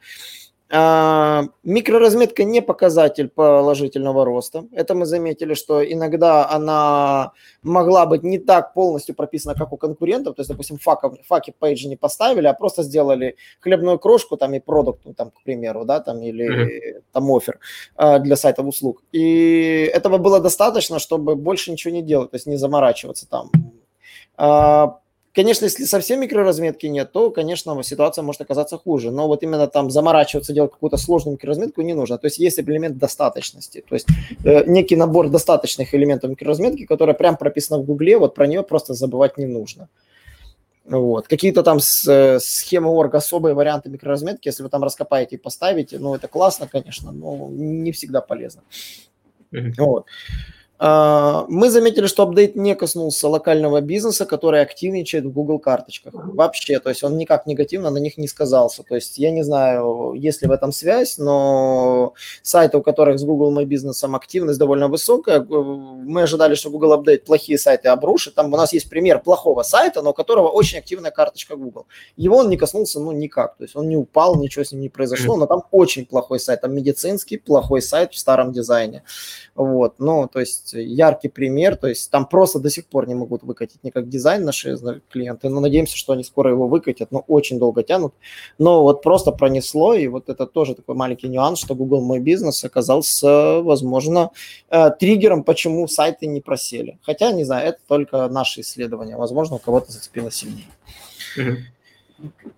А, 0.70 1.44
микроразметка 1.64 2.44
не 2.44 2.60
показатель 2.60 3.28
положительного 3.28 4.24
роста. 4.24 4.66
Это 4.72 4.94
мы 4.94 5.06
заметили, 5.06 5.54
что 5.54 5.82
иногда 5.82 6.48
она 6.48 7.32
могла 7.62 8.04
быть 8.04 8.22
не 8.22 8.38
так 8.38 8.74
полностью 8.74 9.14
прописана, 9.14 9.54
как 9.54 9.72
у 9.72 9.78
конкурентов. 9.78 10.36
То 10.36 10.40
есть, 10.40 10.50
допустим, 10.50 10.78
факов, 10.78 11.16
факи 11.26 11.54
пейджи 11.58 11.88
не 11.88 11.96
поставили, 11.96 12.46
а 12.46 12.52
просто 12.52 12.82
сделали 12.82 13.36
хлебную 13.60 13.98
крошку 13.98 14.36
там 14.36 14.54
и 14.54 14.60
продукт, 14.60 15.00
ну, 15.06 15.14
там, 15.14 15.30
к 15.30 15.42
примеру, 15.42 15.84
да, 15.84 16.00
там, 16.00 16.20
или 16.20 16.46
mm-hmm. 16.46 17.02
там 17.12 17.30
офер 17.34 17.58
а, 17.96 18.18
для 18.18 18.36
сайтов 18.36 18.66
услуг. 18.66 19.02
И 19.12 19.90
этого 19.94 20.18
было 20.18 20.38
достаточно, 20.38 20.98
чтобы 20.98 21.34
больше 21.34 21.70
ничего 21.70 21.94
не 21.94 22.02
делать, 22.02 22.30
то 22.30 22.36
есть 22.36 22.46
не 22.46 22.56
заморачиваться 22.56 23.26
там. 23.26 23.50
Конечно, 25.38 25.66
если 25.66 25.84
совсем 25.84 26.20
микроразметки 26.20 26.86
нет, 26.86 27.12
то, 27.12 27.30
конечно, 27.30 27.80
ситуация 27.84 28.24
может 28.24 28.40
оказаться 28.40 28.76
хуже. 28.76 29.12
Но 29.12 29.28
вот 29.28 29.44
именно 29.44 29.68
там 29.68 29.88
заморачиваться, 29.88 30.52
делать 30.52 30.72
какую-то 30.72 30.96
сложную 30.96 31.34
микроразметку 31.34 31.80
не 31.82 31.94
нужно. 31.94 32.18
То 32.18 32.26
есть 32.26 32.40
есть 32.40 32.58
элемент 32.58 32.98
достаточности. 32.98 33.84
То 33.88 33.94
есть 33.94 34.08
э, 34.42 34.64
некий 34.66 34.96
набор 34.96 35.28
достаточных 35.28 35.94
элементов 35.94 36.30
микроразметки, 36.30 36.86
которая 36.86 37.14
прям 37.14 37.36
прописана 37.36 37.80
в 37.80 37.86
Гугле, 37.86 38.18
вот 38.18 38.34
про 38.34 38.48
нее 38.48 38.64
просто 38.64 38.94
забывать 38.94 39.38
не 39.38 39.46
нужно. 39.46 39.88
Вот. 40.84 41.28
Какие-то 41.28 41.62
там 41.62 41.78
с, 41.78 42.04
э, 42.08 42.40
схемы 42.40 42.90
орг, 42.90 43.14
особые 43.14 43.54
варианты 43.54 43.90
микроразметки, 43.90 44.48
если 44.48 44.64
вы 44.64 44.70
там 44.70 44.82
раскопаете 44.82 45.36
и 45.36 45.38
поставите, 45.38 46.00
ну, 46.00 46.16
это 46.16 46.26
классно, 46.26 46.66
конечно, 46.66 47.12
но 47.12 47.48
не 47.48 47.92
всегда 47.92 48.20
полезно. 48.22 48.62
Mm-hmm. 49.52 49.74
Вот. 49.78 50.06
А, 50.80 51.44
мы 51.48 51.70
заметили, 51.70 52.06
что 52.06 52.22
апдейт 52.22 52.54
не 52.54 52.74
коснулся 52.76 53.28
локального 53.28 53.80
бизнеса, 53.80 54.26
который 54.26 54.62
активничает 54.62 55.24
в 55.24 55.32
Google 55.32 55.58
карточках. 55.58 56.14
Вообще, 56.14 56.78
то 56.78 56.88
есть 56.88 57.02
он 57.02 57.16
никак 57.16 57.46
негативно 57.46 57.90
на 57.90 57.98
них 57.98 58.16
не 58.16 58.28
сказался. 58.28 58.84
То 58.84 58.94
есть 58.94 59.18
я 59.18 59.30
не 59.30 59.42
знаю, 59.42 60.12
есть 60.14 60.42
ли 60.42 60.48
в 60.48 60.52
этом 60.52 60.72
связь, 60.72 61.18
но 61.18 62.14
сайты, 62.42 62.78
у 62.78 62.82
которых 62.82 63.18
с 63.18 63.24
Google 63.24 63.52
My 63.52 63.64
Business 63.64 64.08
активность 64.14 64.58
довольно 64.58 64.88
высокая, 64.88 65.40
мы 65.40 66.22
ожидали, 66.22 66.54
что 66.54 66.70
Google 66.70 66.94
Update 66.94 67.24
плохие 67.24 67.58
сайты 67.58 67.88
обрушит. 67.88 68.34
Там 68.34 68.52
у 68.52 68.56
нас 68.56 68.72
есть 68.72 68.88
пример 68.88 69.20
плохого 69.20 69.62
сайта, 69.62 70.02
но 70.02 70.10
у 70.10 70.14
которого 70.14 70.48
очень 70.48 70.78
активная 70.78 71.10
карточка 71.10 71.56
Google. 71.56 71.86
Его 72.16 72.36
он 72.36 72.50
не 72.50 72.56
коснулся, 72.56 73.00
ну, 73.00 73.12
никак. 73.12 73.56
То 73.56 73.64
есть 73.64 73.74
он 73.74 73.88
не 73.88 73.96
упал, 73.96 74.36
ничего 74.36 74.64
с 74.64 74.72
ним 74.72 74.82
не 74.82 74.88
произошло, 74.88 75.36
но 75.36 75.46
там 75.46 75.64
очень 75.72 76.06
плохой 76.06 76.38
сайт. 76.38 76.60
Там 76.60 76.74
медицинский 76.74 77.36
плохой 77.36 77.82
сайт 77.82 78.12
в 78.12 78.18
старом 78.18 78.52
дизайне. 78.52 79.02
Вот, 79.54 79.94
ну, 79.98 80.28
то 80.28 80.38
есть 80.38 80.67
яркий 80.72 81.28
пример, 81.28 81.76
то 81.76 81.88
есть 81.88 82.10
там 82.10 82.26
просто 82.26 82.58
до 82.58 82.70
сих 82.70 82.86
пор 82.86 83.08
не 83.08 83.14
могут 83.14 83.42
выкатить 83.42 83.82
никак 83.84 84.08
дизайн 84.08 84.44
наши 84.44 84.76
клиенты, 85.10 85.48
но 85.48 85.60
надеемся, 85.60 85.96
что 85.96 86.12
они 86.12 86.24
скоро 86.24 86.50
его 86.50 86.68
выкатят, 86.68 87.10
но 87.12 87.24
очень 87.26 87.58
долго 87.58 87.82
тянут. 87.82 88.14
Но 88.58 88.82
вот 88.82 89.02
просто 89.02 89.32
пронесло, 89.32 89.94
и 89.94 90.06
вот 90.08 90.28
это 90.28 90.46
тоже 90.46 90.74
такой 90.74 90.94
маленький 90.94 91.28
нюанс, 91.28 91.60
что 91.60 91.74
Google 91.74 92.00
Мой 92.00 92.20
Бизнес 92.20 92.64
оказался, 92.64 93.60
возможно, 93.60 94.30
э, 94.70 94.90
триггером, 94.98 95.44
почему 95.44 95.88
сайты 95.88 96.26
не 96.26 96.40
просели. 96.40 96.98
Хотя, 97.02 97.32
не 97.32 97.44
знаю, 97.44 97.68
это 97.68 97.78
только 97.86 98.28
наши 98.28 98.60
исследования, 98.60 99.16
возможно, 99.16 99.56
у 99.56 99.58
кого-то 99.58 99.92
зацепило 99.92 100.30
сильнее. 100.30 100.68
Mm-hmm. 101.36 102.52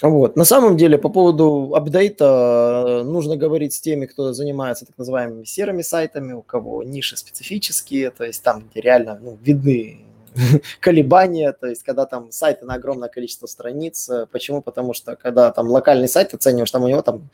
Вот. 0.00 0.36
На 0.36 0.44
самом 0.44 0.76
деле, 0.76 0.96
по 0.96 1.08
поводу 1.08 1.72
апдейта 1.74 3.02
нужно 3.04 3.36
говорить 3.36 3.74
с 3.74 3.80
теми, 3.80 4.06
кто 4.06 4.32
занимается 4.32 4.86
так 4.86 4.96
называемыми 4.96 5.44
серыми 5.44 5.82
сайтами, 5.82 6.32
у 6.34 6.42
кого 6.42 6.84
ниши 6.84 7.16
специфические, 7.16 8.10
то 8.10 8.24
есть 8.24 8.42
там, 8.44 8.68
где 8.70 8.80
реально 8.80 9.18
ну, 9.20 9.36
видны 9.42 9.98
колебания, 10.80 11.52
то 11.52 11.66
есть 11.66 11.82
когда 11.82 12.06
там 12.06 12.30
сайты 12.30 12.64
на 12.64 12.74
огромное 12.74 13.08
количество 13.08 13.46
страниц. 13.46 14.08
Э, 14.08 14.26
почему? 14.30 14.62
Потому 14.62 14.94
что 14.94 15.16
когда 15.16 15.50
там 15.50 15.68
локальный 15.68 16.08
сайт 16.08 16.32
оцениваешь, 16.32 16.70
там 16.70 16.84
у 16.84 16.88
него 16.88 17.02
там 17.02 17.28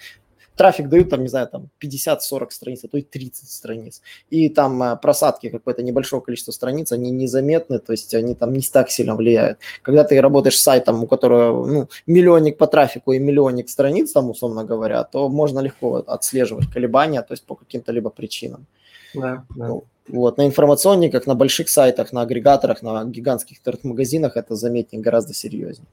трафик 0.56 0.88
дают, 0.88 1.10
там, 1.10 1.22
не 1.22 1.28
знаю, 1.28 1.48
там 1.48 1.68
50-40 1.82 2.50
страниц, 2.50 2.84
а 2.84 2.88
то 2.88 2.98
и 2.98 3.02
30 3.02 3.50
страниц. 3.50 4.02
И 4.30 4.48
там 4.48 4.82
э, 4.82 4.96
просадки 4.96 5.48
какое-то 5.48 5.82
небольшое 5.82 6.22
количество 6.22 6.52
страниц, 6.52 6.92
они 6.92 7.10
незаметны, 7.10 7.78
то 7.78 7.92
есть 7.92 8.14
они 8.14 8.34
там 8.34 8.52
не 8.52 8.60
так 8.60 8.90
сильно 8.90 9.16
влияют. 9.16 9.58
Когда 9.82 10.04
ты 10.04 10.20
работаешь 10.20 10.58
с 10.58 10.62
сайтом, 10.62 11.02
у 11.02 11.06
которого 11.06 11.66
ну, 11.66 11.88
миллионник 12.06 12.58
по 12.58 12.66
трафику 12.66 13.12
и 13.12 13.18
миллионник 13.18 13.68
страниц, 13.68 14.12
там, 14.12 14.30
условно 14.30 14.64
говоря, 14.64 15.04
то 15.04 15.28
можно 15.28 15.60
легко 15.60 15.96
отслеживать 16.06 16.70
колебания, 16.70 17.22
то 17.22 17.32
есть 17.32 17.44
по 17.44 17.54
каким-то 17.54 17.92
либо 17.92 18.10
причинам. 18.10 18.66
Да, 19.14 19.44
да. 19.56 19.68
Ну, 19.68 19.84
вот, 20.08 20.36
на 20.36 20.46
информационниках, 20.46 21.26
на 21.26 21.34
больших 21.34 21.68
сайтах, 21.68 22.12
на 22.12 22.22
агрегаторах, 22.22 22.82
на 22.82 23.04
гигантских 23.04 23.58
интернет-магазинах 23.58 24.36
это 24.36 24.54
заметнее 24.54 25.02
гораздо 25.02 25.32
серьезнее. 25.32 25.88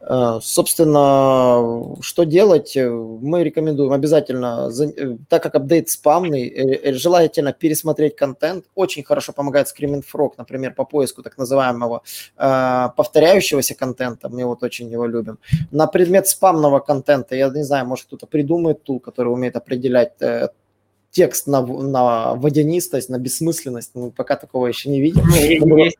Э, 0.00 0.38
собственно, 0.42 1.96
что 2.00 2.24
делать? 2.24 2.76
Мы 2.76 3.42
рекомендуем 3.42 3.92
обязательно, 3.92 4.70
э, 4.70 5.16
так 5.28 5.42
как 5.42 5.54
апдейт 5.54 5.88
спамный, 5.88 6.48
э, 6.48 6.92
желательно 6.92 7.52
пересмотреть 7.52 8.16
контент. 8.16 8.66
Очень 8.74 9.04
хорошо 9.04 9.32
помогает 9.32 9.66
Screaming 9.68 10.04
Frog, 10.14 10.32
например, 10.38 10.74
по 10.74 10.84
поиску 10.84 11.22
так 11.22 11.38
называемого 11.38 12.02
повторяющегося 12.36 13.74
контента. 13.74 14.28
Мы 14.28 14.44
вот 14.44 14.62
очень 14.62 14.90
его 14.90 15.06
любим. 15.06 15.38
На 15.70 15.86
предмет 15.86 16.28
спамного 16.28 16.80
контента, 16.80 17.34
я 17.34 17.48
не 17.48 17.64
знаю, 17.64 17.86
может 17.86 18.06
кто-то 18.06 18.26
придумает 18.26 18.82
тул, 18.82 19.00
который 19.00 19.32
умеет 19.32 19.56
определять 19.56 20.12
текст 21.16 21.46
на, 21.46 21.62
на 21.62 22.34
водянистость, 22.34 23.08
на 23.08 23.18
бессмысленность. 23.18 23.92
Мы 23.94 24.10
пока 24.10 24.36
такого 24.36 24.66
еще 24.66 24.90
не 24.90 25.00
видим. 25.00 25.22
Но 25.26 25.34
есть. 25.78 25.96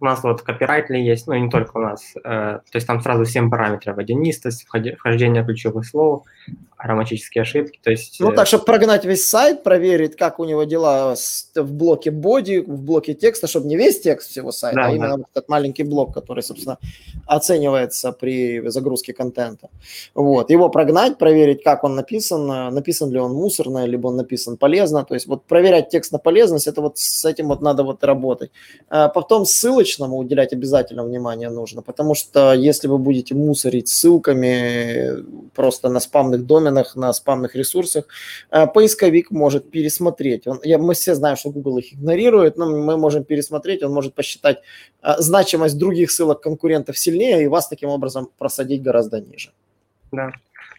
У 0.00 0.04
нас 0.06 0.22
вот 0.22 0.40
копирайтли 0.40 0.96
есть, 0.96 1.26
но 1.26 1.34
ну, 1.34 1.44
не 1.44 1.50
только 1.50 1.76
у 1.76 1.80
нас. 1.80 2.14
Э, 2.16 2.60
то 2.70 2.76
есть 2.76 2.86
там 2.86 3.02
сразу 3.02 3.26
7 3.26 3.50
параметров. 3.50 3.96
Водянистость, 3.96 4.66
вхождение 4.66 5.44
ключевых 5.44 5.86
слов, 5.86 6.22
грамматические 6.86 7.42
ошибки. 7.42 7.80
То 7.82 7.90
есть, 7.90 8.20
ну 8.20 8.30
э, 8.30 8.34
так, 8.34 8.46
чтобы 8.46 8.64
прогнать 8.64 9.04
весь 9.04 9.28
сайт, 9.28 9.62
проверить, 9.62 10.16
как 10.16 10.38
у 10.38 10.44
него 10.44 10.64
дела 10.64 11.16
в 11.54 11.72
блоке 11.72 12.10
боди, 12.10 12.58
в 12.58 12.82
блоке 12.82 13.14
текста, 13.14 13.48
чтобы 13.48 13.66
не 13.66 13.76
весь 13.76 14.00
текст 14.00 14.30
всего 14.30 14.52
сайта, 14.52 14.76
да, 14.76 14.86
а 14.86 14.90
именно 14.92 15.16
да. 15.18 15.24
этот 15.34 15.48
маленький 15.48 15.82
блок, 15.82 16.14
который, 16.14 16.42
собственно, 16.42 16.78
оценивается 17.26 18.12
при 18.12 18.68
загрузке 18.68 19.12
контента. 19.12 19.70
Вот. 20.14 20.50
Его 20.50 20.68
прогнать, 20.68 21.18
проверить, 21.18 21.64
как 21.64 21.82
он 21.82 21.96
написан, 21.96 22.46
написан 22.46 23.10
ли 23.10 23.18
он 23.18 23.32
мусорно, 23.32 23.84
либо 23.84 24.08
он 24.08 24.16
написан 24.16 24.56
полезно. 24.56 25.04
То 25.04 25.14
есть 25.14 25.26
вот 25.26 25.44
проверять 25.44 25.88
текст 25.88 26.12
на 26.12 26.18
полезность, 26.18 26.68
это 26.68 26.80
вот 26.80 26.98
с 26.98 27.24
этим 27.24 27.48
вот 27.48 27.60
надо 27.60 27.82
вот 27.82 28.04
работать. 28.04 28.50
А 28.88 29.08
потом 29.08 29.46
ссылочному 29.46 30.16
уделять 30.16 30.52
обязательно 30.52 31.02
внимание 31.02 31.50
нужно, 31.50 31.82
потому 31.82 32.14
что 32.14 32.52
если 32.52 32.86
вы 32.86 32.98
будете 32.98 33.34
мусорить 33.34 33.88
ссылками 33.88 35.24
просто 35.54 35.88
на 35.88 36.00
спамных 36.00 36.46
доменах, 36.46 36.67
доменах, 36.68 36.96
на 36.96 37.12
спамных 37.12 37.54
ресурсах, 37.54 38.04
э, 38.50 38.66
поисковик 38.66 39.30
может 39.30 39.70
пересмотреть. 39.70 40.46
Он, 40.46 40.60
я, 40.62 40.78
мы 40.78 40.94
все 40.94 41.14
знаем, 41.14 41.36
что 41.36 41.50
Google 41.50 41.78
их 41.78 41.94
игнорирует, 41.94 42.56
но 42.56 42.66
мы 42.66 42.96
можем 42.96 43.24
пересмотреть, 43.24 43.82
он 43.82 43.92
может 43.92 44.14
посчитать 44.14 44.58
э, 45.02 45.14
значимость 45.18 45.78
других 45.78 46.10
ссылок 46.10 46.40
конкурентов 46.40 46.98
сильнее 46.98 47.42
и 47.42 47.48
вас 47.48 47.68
таким 47.68 47.88
образом 47.88 48.28
просадить 48.38 48.82
гораздо 48.82 49.20
ниже. 49.20 49.50
Да. 50.12 50.30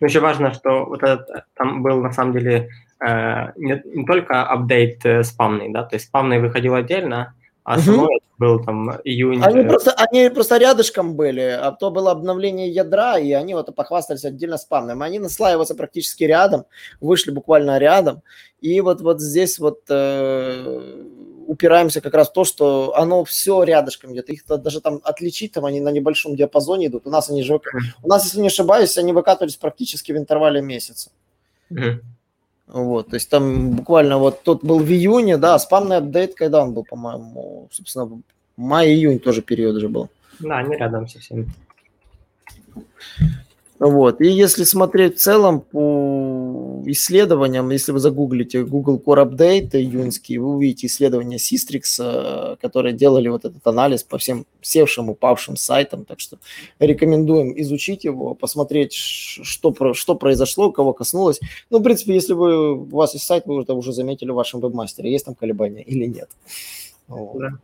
Но 0.02 0.08
еще 0.08 0.20
важно, 0.20 0.54
что 0.54 0.86
вот 0.86 1.04
этот, 1.04 1.46
там 1.56 1.84
был 1.84 2.02
на 2.02 2.12
самом 2.12 2.34
деле 2.34 2.70
э, 3.06 3.52
не, 3.58 3.82
не 3.86 4.06
только 4.06 4.44
апдейт 4.44 5.06
э, 5.06 5.24
спамный, 5.24 5.70
да, 5.74 5.84
то 5.84 5.96
есть 5.96 6.06
спамный 6.08 6.40
выходил 6.40 6.76
отдельно, 6.76 7.34
а 7.64 7.76
основной 7.76 8.16
угу. 8.16 8.19
Был 8.40 8.64
там 8.64 8.92
июнь. 9.04 9.44
Они 9.44 9.64
просто, 9.64 9.92
они 9.92 10.30
просто 10.30 10.58
рядышком 10.58 11.16
были, 11.16 11.42
а 11.42 11.72
то 11.72 11.92
было 11.92 12.12
обновление 12.12 12.70
ядра, 12.70 13.20
и 13.20 13.34
они 13.34 13.54
вот 13.54 13.76
похвастались 13.76 14.26
отдельно 14.26 14.58
спамным. 14.58 15.02
Они 15.02 15.20
наслаиваются 15.20 15.76
практически 15.76 16.24
рядом, 16.24 16.66
вышли 17.02 17.32
буквально 17.32 17.78
рядом. 17.78 18.24
И 18.62 18.82
вот, 18.82 19.02
вот 19.02 19.22
здесь 19.22 19.60
вот 19.60 19.82
э, 19.90 21.06
упираемся 21.48 22.02
как 22.02 22.14
раз 22.14 22.30
в 22.30 22.34
то, 22.34 22.46
что 22.46 22.96
оно 22.96 23.26
все 23.26 23.64
рядышком 23.64 24.14
идет. 24.14 24.30
Их 24.30 24.44
даже 24.48 24.82
там 24.82 25.02
отличить, 25.04 25.52
там 25.52 25.66
они 25.66 25.82
на 25.82 25.92
небольшом 25.92 26.36
диапазоне 26.36 26.88
идут. 26.88 27.08
У 27.08 27.10
нас 27.10 27.30
они 27.30 27.44
же, 27.44 27.60
у 28.04 28.08
нас, 28.08 28.24
если 28.26 28.40
не 28.40 28.48
ошибаюсь, 28.48 28.98
они 28.98 29.12
выкатывались 29.14 29.58
практически 29.58 30.14
в 30.14 30.18
интервале 30.18 30.62
месяца. 30.62 31.12
Mm-hmm. 31.72 32.00
Вот, 32.70 33.08
то 33.10 33.16
есть 33.16 33.30
там 33.30 33.72
буквально 33.72 34.20
вот 34.20 34.44
тот 34.44 34.64
был 34.64 34.80
в 34.80 34.90
июне, 34.90 35.38
да, 35.38 35.58
спамный 35.58 35.98
апдейт, 35.98 36.36
когда 36.36 36.62
он 36.62 36.74
был, 36.74 36.84
по-моему, 36.84 37.68
собственно, 37.72 38.22
май-июнь 38.58 39.20
тоже 39.20 39.42
период 39.42 39.82
же 39.82 39.90
был. 39.90 40.10
Да, 40.40 40.62
не 40.62 40.78
рядом 40.78 41.08
совсем. 41.08 41.48
Вот. 43.80 44.20
И 44.20 44.28
если 44.28 44.66
смотреть 44.66 45.18
в 45.18 45.22
целом 45.22 45.62
по 45.62 46.84
исследованиям, 46.86 47.70
если 47.70 47.94
вы 47.94 48.00
загуглите 48.00 48.66
Google 48.66 49.02
Core 49.04 49.26
Update 49.26 49.70
июньский, 49.74 50.38
вы 50.38 50.56
увидите 50.56 50.88
исследования 50.88 51.38
Systrix, 51.38 51.98
э, 52.00 52.58
которые 52.62 52.94
делали 52.94 53.30
вот 53.30 53.46
этот 53.46 53.66
анализ 53.66 54.04
по 54.04 54.18
всем 54.18 54.46
севшим, 54.62 55.10
упавшим 55.10 55.56
сайтам. 55.56 56.04
Так 56.04 56.20
что 56.20 56.38
рекомендуем 56.80 57.54
изучить 57.62 58.04
его, 58.04 58.36
посмотреть, 58.36 58.94
что, 58.94 59.74
что 59.94 60.16
произошло, 60.16 60.72
кого 60.72 60.94
коснулось. 60.94 61.40
Ну, 61.70 61.80
в 61.80 61.84
принципе, 61.84 62.14
если 62.14 62.34
вы, 62.34 62.74
у 62.74 62.84
вас 62.84 63.14
есть 63.14 63.26
сайт, 63.26 63.46
вы 63.46 63.62
это 63.62 63.74
уже 63.74 63.94
заметили 63.94 64.32
в 64.32 64.36
вашем 64.36 64.60
вебмастере, 64.60 65.10
есть 65.10 65.26
там 65.26 65.36
колебания 65.36 65.84
или 65.84 66.06
нет. 66.06 66.30
Да. 67.08 67.60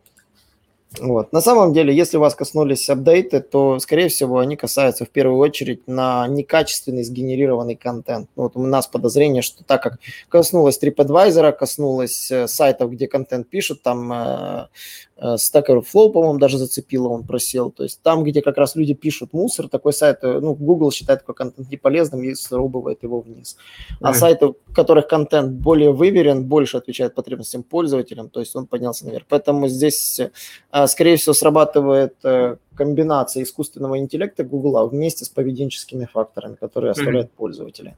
Вот. 1.00 1.32
На 1.32 1.40
самом 1.40 1.72
деле, 1.72 1.94
если 1.94 2.16
вас 2.16 2.34
коснулись 2.34 2.88
апдейты, 2.88 3.40
то, 3.40 3.78
скорее 3.80 4.08
всего, 4.08 4.38
они 4.38 4.56
касаются 4.56 5.04
в 5.04 5.10
первую 5.10 5.38
очередь 5.38 5.86
на 5.86 6.26
некачественный 6.28 7.02
сгенерированный 7.02 7.76
контент. 7.76 8.28
Ну, 8.36 8.44
вот 8.44 8.52
у 8.56 8.62
нас 8.62 8.86
подозрение, 8.86 9.42
что 9.42 9.62
так 9.64 9.82
как 9.82 9.98
коснулось 10.28 10.80
TripAdvisor, 10.82 11.52
коснулось 11.52 12.30
э, 12.30 12.46
сайтов, 12.46 12.92
где 12.92 13.08
контент 13.08 13.48
пишут, 13.48 13.82
там 13.82 14.12
э, 14.12 14.68
Stack 15.18 15.68
Overflow, 15.68 16.12
по-моему, 16.12 16.38
даже 16.38 16.58
зацепило, 16.58 17.08
он 17.08 17.24
просел. 17.24 17.70
То 17.70 17.84
есть 17.84 18.02
там, 18.02 18.22
где 18.22 18.42
как 18.42 18.58
раз 18.58 18.76
люди 18.76 18.92
пишут 18.92 19.32
мусор, 19.32 19.68
такой 19.68 19.92
сайт, 19.92 20.18
э, 20.22 20.40
ну, 20.40 20.54
Google 20.54 20.92
считает 20.92 21.20
такой 21.20 21.34
контент 21.34 21.70
неполезным 21.70 22.22
и 22.22 22.34
срубывает 22.34 23.02
его 23.02 23.20
вниз. 23.20 23.56
А 24.00 24.10
mm. 24.10 24.14
сайты, 24.14 24.46
в 24.48 24.74
которых 24.74 25.08
контент 25.08 25.52
более 25.52 25.92
выверен, 25.92 26.44
больше 26.44 26.76
отвечает 26.76 27.14
потребностям 27.14 27.62
пользователям, 27.62 28.28
то 28.28 28.40
есть 28.40 28.54
он 28.56 28.66
поднялся 28.66 29.06
наверх. 29.06 29.24
Поэтому 29.28 29.68
здесь 29.68 30.20
э, 30.20 30.86
скорее 30.86 31.16
всего, 31.16 31.32
срабатывает 31.32 32.16
э, 32.22 32.56
комбинация 32.74 33.42
искусственного 33.42 33.98
интеллекта 33.98 34.44
Google 34.44 34.86
вместе 34.88 35.24
с 35.24 35.30
поведенческими 35.30 36.04
факторами, 36.04 36.56
которые 36.56 36.90
оставляют 36.90 37.28
mm-hmm. 37.28 37.36
пользователи. 37.36 37.96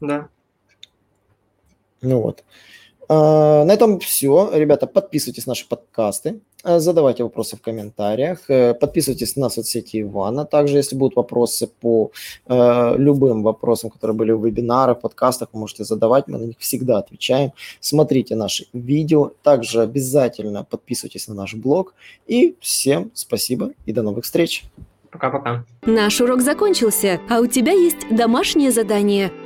Да. 0.00 0.28
Ну 2.02 2.20
вот. 2.20 2.44
А, 3.08 3.64
на 3.64 3.72
этом 3.72 4.00
все. 4.00 4.50
Ребята, 4.52 4.86
подписывайтесь 4.86 5.46
на 5.46 5.50
наши 5.50 5.68
подкасты, 5.68 6.40
а, 6.64 6.80
задавайте 6.80 7.22
вопросы 7.22 7.56
в 7.56 7.62
комментариях, 7.62 8.50
э, 8.50 8.74
подписывайтесь 8.74 9.36
на 9.36 9.48
соцсети 9.48 10.02
Ивана. 10.02 10.44
Также, 10.44 10.78
если 10.78 10.96
будут 10.96 11.16
вопросы 11.16 11.68
по 11.68 12.10
э, 12.46 12.94
любым 12.98 13.42
вопросам, 13.42 13.90
которые 13.90 14.16
были 14.16 14.32
в 14.32 14.44
вебинарах, 14.44 15.00
подкастах, 15.00 15.48
вы 15.52 15.60
можете 15.60 15.84
задавать, 15.84 16.26
мы 16.26 16.38
на 16.38 16.44
них 16.44 16.56
всегда 16.58 16.98
отвечаем. 16.98 17.52
Смотрите 17.80 18.34
наши 18.34 18.66
видео, 18.72 19.30
также 19.42 19.82
обязательно 19.82 20.64
подписывайтесь 20.64 21.28
на 21.28 21.34
наш 21.34 21.54
блог. 21.54 21.94
И 22.26 22.56
всем 22.60 23.12
спасибо 23.14 23.70
и 23.86 23.92
до 23.92 24.02
новых 24.02 24.24
встреч. 24.24 24.64
Пока-пока. 25.12 25.64
Наш 25.82 26.20
урок 26.20 26.40
закончился, 26.40 27.20
а 27.30 27.40
у 27.40 27.46
тебя 27.46 27.72
есть 27.72 28.08
домашнее 28.10 28.72
задание– 28.72 29.30